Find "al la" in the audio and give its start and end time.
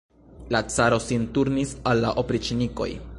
1.93-2.17